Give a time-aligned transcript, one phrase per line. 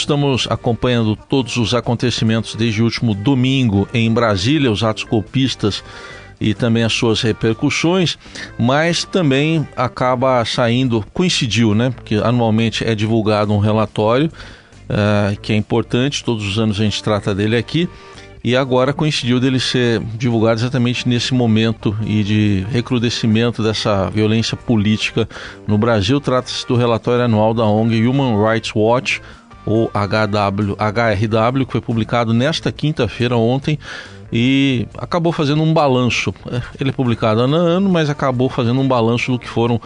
[0.00, 5.82] estamos acompanhando todos os acontecimentos desde o último domingo em Brasília, os atos golpistas
[6.40, 8.18] e também as suas repercussões,
[8.58, 11.90] mas também acaba saindo, coincidiu, né?
[11.90, 14.30] Porque anualmente é divulgado um relatório
[14.88, 17.88] uh, que é importante, todos os anos a gente trata dele aqui,
[18.42, 25.28] e agora coincidiu dele ser divulgado exatamente nesse momento e de recrudescimento dessa violência política
[25.66, 26.18] no Brasil.
[26.20, 29.20] Trata-se do relatório anual da ONG Human Rights Watch,
[29.66, 33.78] HW, HRW, que foi publicado nesta quinta-feira, ontem,
[34.32, 36.32] e acabou fazendo um balanço.
[36.50, 39.80] É, ele é publicado ano a ano, mas acabou fazendo um balanço do que foram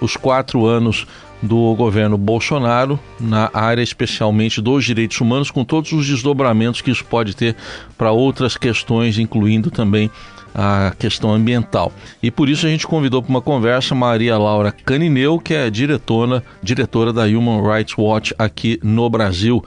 [0.00, 1.06] os quatro anos
[1.42, 7.04] do governo Bolsonaro na área especialmente dos direitos humanos, com todos os desdobramentos que isso
[7.04, 7.56] pode ter
[7.96, 10.10] para outras questões, incluindo também
[10.54, 11.92] a questão ambiental.
[12.22, 16.42] E por isso a gente convidou para uma conversa Maria Laura Canineu, que é diretora,
[16.62, 19.62] diretora da Human Rights Watch aqui no Brasil.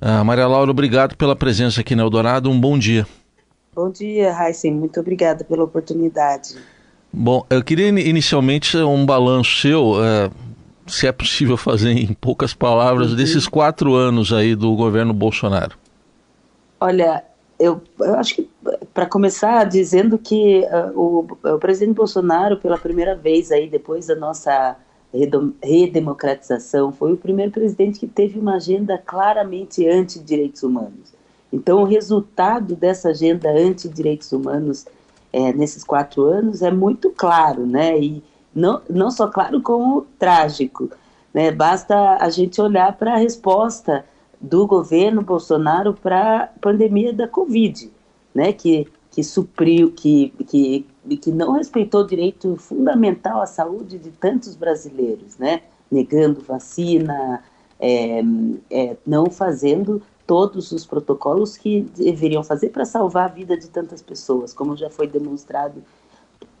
[0.00, 2.50] Uh, Maria Laura, obrigado pela presença aqui na Eldorado.
[2.50, 3.06] Um bom dia.
[3.74, 4.74] Bom dia, Heisen.
[4.74, 6.56] Muito obrigada pela oportunidade.
[7.12, 10.30] Bom, eu queria inicialmente um balanço seu, uh,
[10.92, 13.16] se é possível fazer em poucas palavras, uhum.
[13.16, 15.76] desses quatro anos aí do governo Bolsonaro.
[16.78, 17.24] Olha,
[17.58, 18.50] eu, eu acho que
[18.92, 24.14] para começar dizendo que uh, o, o, presidente Bolsonaro, pela primeira vez aí depois da
[24.14, 24.76] nossa
[25.62, 31.14] redemocratização, foi o primeiro presidente que teve uma agenda claramente anti-direitos humanos.
[31.52, 34.86] Então, o resultado dessa agenda anti-direitos humanos
[35.32, 37.98] é, nesses quatro anos é muito claro, né?
[37.98, 38.22] E
[38.54, 40.90] não, não só claro, como trágico.
[41.32, 41.50] Né?
[41.50, 44.04] Basta a gente olhar para a resposta
[44.42, 47.90] do governo Bolsonaro para a pandemia da Covid,
[48.34, 50.84] né, que, que supriu, que, que,
[51.16, 57.44] que não respeitou o direito fundamental à saúde de tantos brasileiros, né, negando vacina,
[57.78, 58.20] é,
[58.68, 64.02] é, não fazendo todos os protocolos que deveriam fazer para salvar a vida de tantas
[64.02, 65.84] pessoas, como já foi demonstrado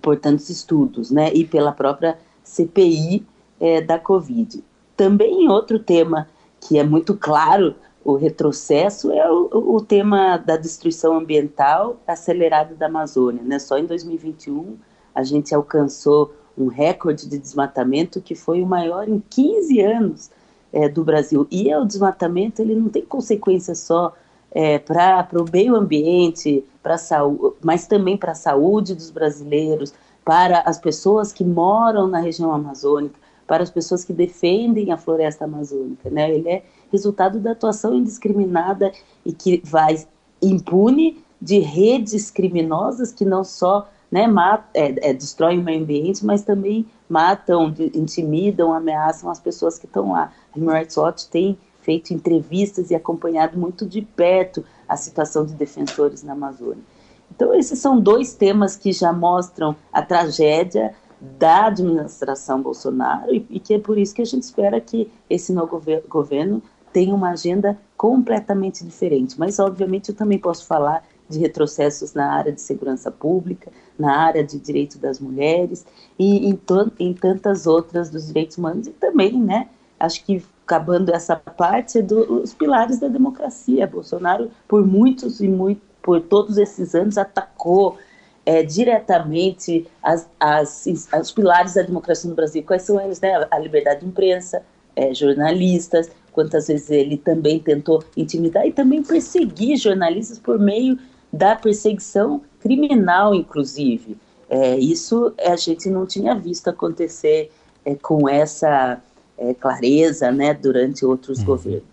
[0.00, 3.26] por tantos estudos, né, e pela própria CPI
[3.60, 4.62] é, da Covid.
[4.96, 6.28] Também outro tema
[6.60, 7.74] que é muito claro
[8.06, 13.42] o retrocesso é o, o, tema da destruição ambiental acelerada da Amazônia.
[13.42, 13.58] Né?
[13.58, 14.76] Só em 2021
[15.12, 20.30] a gente alcançou um recorde de desmatamento que foi o maior em 15 anos
[20.72, 21.48] é, do Brasil.
[21.50, 24.14] E é o desmatamento ele não tem consequência só
[24.52, 29.92] é, para o meio ambiente, para saúde, mas também para a saúde dos brasileiros,
[30.24, 35.44] para as pessoas que moram na região amazônica para as pessoas que defendem a floresta
[35.44, 36.10] amazônica.
[36.10, 36.34] Né?
[36.34, 38.92] Ele é resultado da atuação indiscriminada
[39.24, 40.04] e que vai
[40.42, 46.24] impune de redes criminosas que não só né, mat, é, é, destroem o meio ambiente,
[46.24, 50.32] mas também matam, intimidam, ameaçam as pessoas que estão lá.
[50.54, 55.54] A Human Rights Watch tem feito entrevistas e acompanhado muito de perto a situação de
[55.54, 56.82] defensores na Amazônia.
[57.34, 63.60] Então, esses são dois temas que já mostram a tragédia da administração Bolsonaro e, e,
[63.60, 66.60] que é por isso que a gente espera que esse novo governo
[66.92, 69.38] tenha uma agenda completamente diferente.
[69.38, 74.42] Mas, obviamente, eu também posso falar de retrocessos na área de segurança pública, na área
[74.42, 75.86] de direitos das mulheres
[76.18, 76.58] e em,
[76.98, 79.68] em tantas outras dos direitos humanos e também, né,
[79.98, 83.86] acho que acabando essa parte dos pilares da democracia.
[83.86, 87.96] Bolsonaro, por muitos e muito, por todos esses anos, atacou
[88.44, 90.84] é, diretamente as, as,
[91.20, 92.64] os pilares da democracia no Brasil.
[92.64, 93.20] Quais são eles?
[93.20, 93.46] Né?
[93.48, 94.60] A liberdade de imprensa,
[94.96, 100.98] é, jornalistas, quantas vezes ele também tentou intimidar e também perseguir jornalistas por meio
[101.32, 104.16] da perseguição criminal, inclusive.
[104.50, 107.52] É, isso a gente não tinha visto acontecer
[107.84, 109.00] é, com essa
[109.38, 111.44] é, clareza né, durante outros uhum.
[111.44, 111.84] governos.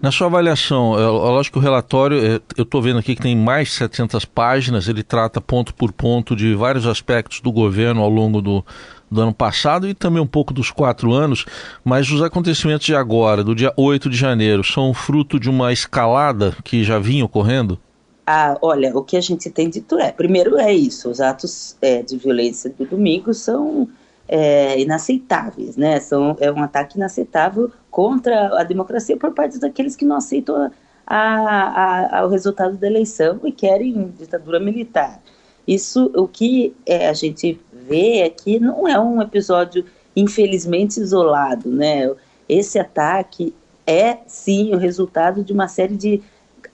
[0.00, 3.36] Na sua avaliação, é, lógico que o relatório, é, eu estou vendo aqui que tem
[3.36, 8.08] mais de 700 páginas, ele trata ponto por ponto de vários aspectos do governo ao
[8.08, 8.64] longo do,
[9.10, 11.44] do ano passado e também um pouco dos quatro anos,
[11.84, 16.54] mas os acontecimentos de agora, do dia 8 de janeiro, são fruto de uma escalada
[16.62, 17.76] que já vinha ocorrendo?
[18.24, 22.02] Ah, olha, o que a gente tem dito é, primeiro é isso, os atos é,
[22.02, 23.88] de violência do domingo são
[24.28, 25.98] é, inaceitáveis, né?
[26.00, 30.70] São, é um ataque inaceitável contra a democracia por parte daqueles que não aceitam
[31.06, 35.20] a, a, o resultado da eleição e querem ditadura militar.
[35.66, 39.84] Isso, o que é, a gente vê é que não é um episódio
[40.14, 42.10] infelizmente isolado, né?
[42.48, 43.54] Esse ataque
[43.86, 46.22] é sim o resultado de uma série de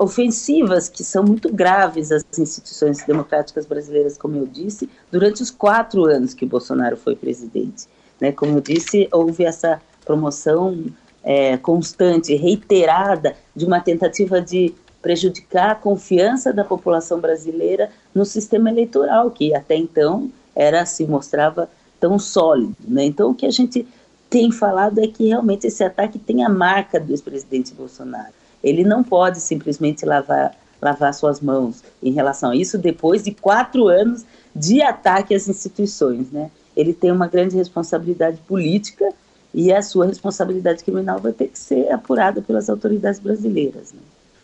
[0.00, 6.06] ofensivas que são muito graves às instituições democráticas brasileiras, como eu disse, durante os quatro
[6.06, 7.86] anos que Bolsonaro foi presidente.
[8.18, 8.32] Né?
[8.32, 10.86] Como eu disse, houve essa promoção
[11.22, 18.70] é, constante, reiterada, de uma tentativa de prejudicar a confiança da população brasileira no sistema
[18.70, 21.68] eleitoral, que até então era se mostrava
[22.00, 22.74] tão sólido.
[22.88, 23.04] Né?
[23.04, 23.86] Então, o que a gente
[24.30, 28.39] tem falado é que realmente esse ataque tem a marca do ex-presidente Bolsonaro.
[28.62, 33.88] Ele não pode simplesmente lavar, lavar suas mãos em relação a isso depois de quatro
[33.88, 34.24] anos
[34.54, 36.30] de ataque às instituições.
[36.30, 36.50] Né?
[36.76, 39.12] Ele tem uma grande responsabilidade política
[39.52, 43.92] e a sua responsabilidade criminal vai ter que ser apurada pelas autoridades brasileiras.
[43.92, 44.00] Né?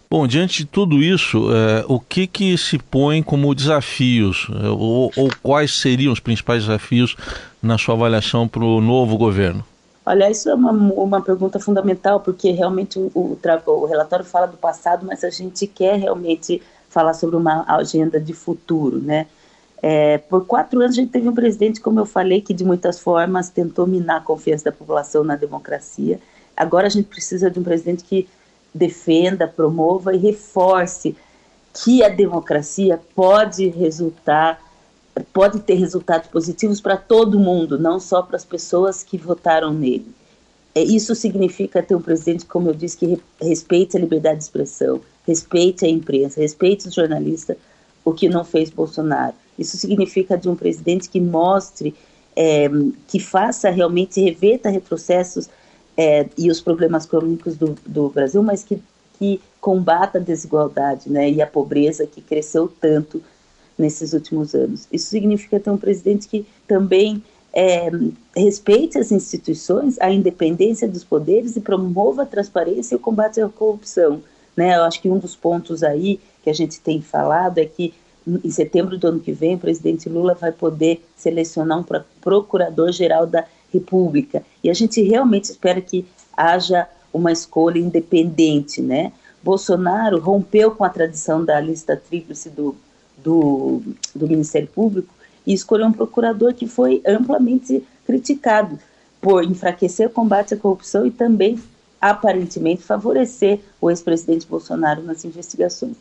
[0.09, 5.11] Bom, diante de tudo isso, é, o que, que se põe como desafios, é, ou,
[5.17, 7.17] ou, quais seriam os principais desafios
[7.61, 9.65] na sua avaliação para o novo governo?
[10.09, 14.57] Olha, isso é uma, uma pergunta fundamental, porque realmente o, o, o relatório fala do
[14.57, 19.27] passado, mas a gente quer realmente falar sobre uma agenda de futuro, né?
[19.83, 23.01] É, por quatro anos a gente teve um presidente, como eu falei, que de muitas
[23.01, 26.21] formas tentou minar a confiança da população na democracia.
[26.57, 28.29] Agora a gente precisa de um presidente que
[28.73, 31.17] defenda, promova e reforce
[31.75, 34.61] que a democracia pode resultar,
[35.33, 40.07] pode ter resultados positivos para todo mundo, não só para as pessoas que votaram nele.
[40.75, 45.01] É, isso significa ter um presidente, como eu disse, que respeite a liberdade de expressão,
[45.27, 47.57] respeite a imprensa, respeite os jornalistas,
[48.05, 49.35] o que não fez Bolsonaro.
[49.59, 51.95] Isso significa de um presidente que mostre,
[52.37, 52.69] é,
[53.09, 55.49] que faça realmente, reverta retrocessos
[55.97, 58.79] é, e os problemas crônicos do, do Brasil, mas que,
[59.19, 63.23] que combata a desigualdade né, e a pobreza que cresceu tanto
[63.79, 64.87] nesses últimos anos.
[64.93, 67.91] Isso significa ter um presidente que também é,
[68.37, 73.49] respeite as instituições, a independência dos poderes e promova a transparência e o combate à
[73.49, 74.23] corrupção.
[74.57, 74.77] Né?
[74.77, 77.95] Eu acho que um dos pontos aí que a gente tem falado é que
[78.27, 81.85] em setembro do ano que vem o presidente Lula vai poder selecionar um
[82.21, 84.43] procurador-geral da república.
[84.63, 86.05] E a gente realmente espera que
[86.37, 89.13] haja uma escolha independente, né?
[89.43, 92.75] Bolsonaro rompeu com a tradição da lista tríplice do,
[93.27, 93.83] do,
[94.15, 95.13] do Ministério Público
[95.45, 98.79] e escolheu um procurador que foi amplamente criticado
[99.21, 101.59] por enfraquecer o combate à corrupção e também,
[102.01, 105.97] aparentemente, favorecer o ex-presidente Bolsonaro nas investigações.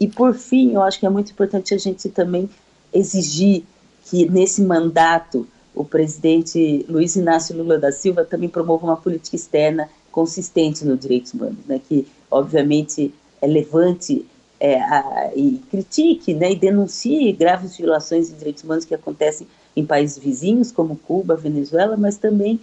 [0.00, 2.48] E, por fim, eu acho que é muito importante a gente também
[2.90, 3.64] exigir
[4.06, 9.90] que, nesse mandato, o presidente Luiz Inácio Lula da Silva também promove uma política externa
[10.10, 14.24] consistente nos direitos humanos, né, que obviamente é levante
[14.62, 19.84] é, a, e critique né, e denuncie graves violações de direitos humanos que acontecem em
[19.84, 22.60] países vizinhos como Cuba, Venezuela, mas também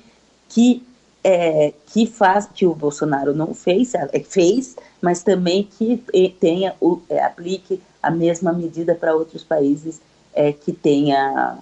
[0.47, 0.81] que
[1.21, 6.01] é, que faz que o Bolsonaro não fez, é, fez, mas também que
[6.39, 9.99] tenha o, é, aplique a mesma medida para outros países
[10.33, 11.57] é, que tenha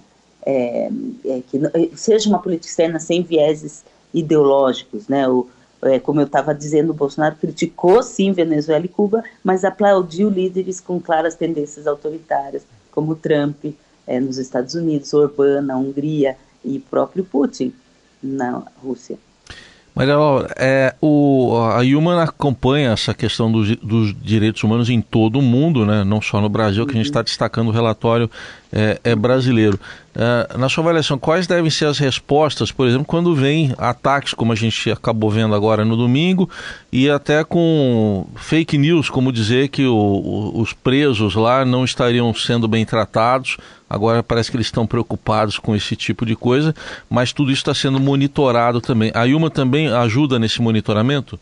[0.46, 0.92] é,
[1.26, 3.84] é, que é, seja uma política externa sem vieses
[4.14, 5.28] ideológicos, né?
[5.28, 5.48] O,
[5.84, 10.80] é, como eu estava dizendo, o Bolsonaro criticou sim Venezuela e Cuba, mas aplaudiu líderes
[10.80, 13.66] com claras tendências autoritárias, como Trump
[14.06, 17.74] é, nos Estados Unidos, Orbán na Hungria e próprio Putin
[18.22, 19.18] na Rússia.
[19.98, 25.40] Maria Laura, é, o, a Human acompanha essa questão dos, dos, direitos humanos em todo
[25.40, 26.04] o mundo, né?
[26.04, 28.30] não só no Brasil, que a gente está destacando o relatório
[28.72, 29.80] é, é brasileiro.
[30.16, 34.52] É, na sua avaliação, quais devem ser as respostas, por exemplo, quando vem ataques, como
[34.52, 36.50] a gente acabou vendo agora no domingo,
[36.92, 42.34] e até com fake news, como dizer que o, o, os presos lá não estariam
[42.34, 43.58] sendo bem tratados.
[43.90, 46.76] Agora parece que eles estão preocupados com esse tipo de coisa,
[47.10, 49.12] mas tudo isso está sendo monitorado também.
[49.14, 51.40] A Ilma também ajuda nesse monitoramento?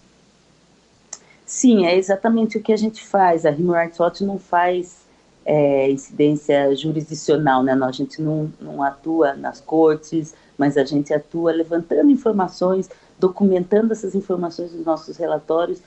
[1.45, 3.45] Sim, é exatamente o que a gente faz.
[3.45, 5.04] A Human Rights Watch não faz
[5.45, 7.73] é, incidência jurisdicional, né?
[7.73, 14.15] A gente não, não atua nas cortes, mas a gente atua levantando informações, documentando essas
[14.15, 15.81] informações nos nossos relatórios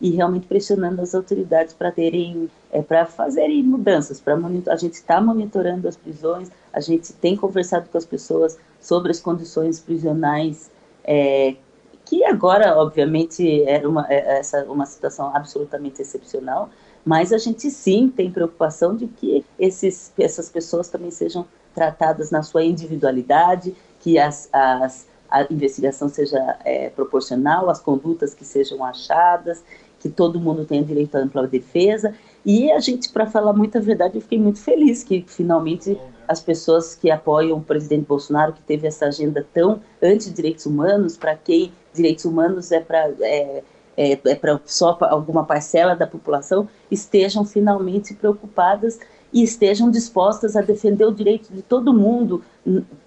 [0.00, 5.20] e realmente pressionando as autoridades para terem, é, para fazerem mudanças, para a gente está
[5.20, 10.70] monitorando as prisões, a gente tem conversado com as pessoas sobre as condições prisionais,
[11.04, 11.54] é,
[12.04, 16.68] que agora, obviamente, era uma, é, essa, uma situação absolutamente excepcional,
[17.04, 22.42] mas a gente sim tem preocupação de que esses, essas pessoas também sejam tratadas na
[22.42, 29.64] sua individualidade, que as, as, a investigação seja é, proporcional, as condutas que sejam achadas,
[29.98, 32.14] que todo mundo tenha direito à ampla defesa.
[32.44, 36.94] E a gente, para falar muita verdade, eu fiquei muito feliz que finalmente as pessoas
[36.94, 42.24] que apoiam o presidente Bolsonaro, que teve essa agenda tão anti-direitos humanos, para quem direitos
[42.24, 43.62] humanos é para é,
[43.96, 48.98] é, é para só alguma parcela da população, estejam finalmente preocupadas
[49.32, 52.42] e estejam dispostas a defender o direito de todo mundo,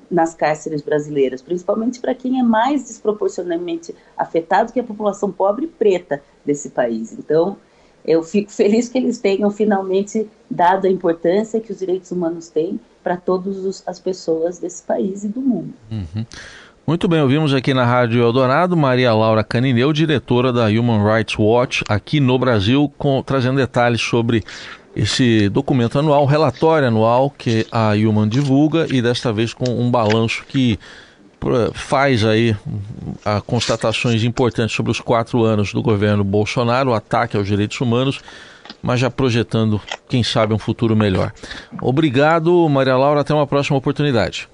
[0.09, 5.65] nas cárceres brasileiras, principalmente para quem é mais desproporcionalmente afetado, que é a população pobre
[5.65, 7.13] e preta desse país.
[7.13, 7.57] Então,
[8.03, 12.79] eu fico feliz que eles tenham finalmente dado a importância que os direitos humanos têm
[13.03, 15.73] para todas as pessoas desse país e do mundo.
[15.91, 16.25] Uhum.
[16.87, 21.83] Muito bem, ouvimos aqui na Rádio Eldorado Maria Laura Canineu, diretora da Human Rights Watch
[21.89, 24.43] aqui no Brasil, com, trazendo detalhes sobre
[24.95, 30.45] esse documento anual, relatório anual que a Human divulga e desta vez com um balanço
[30.47, 30.77] que
[31.73, 32.55] faz aí
[33.25, 38.19] a constatações importantes sobre os quatro anos do governo Bolsonaro, o ataque aos direitos humanos,
[38.83, 41.33] mas já projetando, quem sabe, um futuro melhor.
[41.81, 44.47] Obrigado, Maria Laura, até uma próxima oportunidade.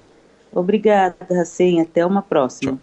[0.52, 2.72] Obrigada, Racem, até uma próxima.
[2.72, 2.82] Tchau.